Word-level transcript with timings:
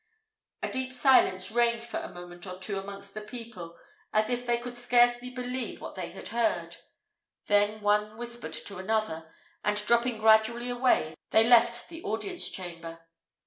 A 0.63 0.71
deep 0.71 0.91
silence 0.91 1.51
reigned 1.51 1.83
for 1.83 1.99
a 1.99 2.09
moment 2.11 2.47
or 2.47 2.57
two 2.57 2.79
amongst 2.79 3.13
the 3.13 3.21
people, 3.21 3.77
as 4.11 4.31
if 4.31 4.47
they 4.47 4.57
could 4.57 4.73
scarcely 4.73 5.29
believe 5.29 5.79
what 5.79 5.93
they 5.93 6.09
had 6.09 6.29
heard: 6.29 6.77
then 7.45 7.81
one 7.81 8.17
whispered 8.17 8.53
to 8.53 8.79
another, 8.79 9.31
and 9.63 9.77
dropping 9.85 10.17
gradually 10.17 10.71
away, 10.71 11.13
they 11.29 11.47
left 11.47 11.87
the 11.87 12.01
audience 12.01 12.49
chamber. 12.49 13.07